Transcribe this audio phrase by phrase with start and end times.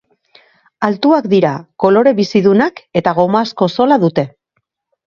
[0.87, 1.51] Altuak dira,
[1.85, 4.27] kolore bizidunak eta gomazko zola dute.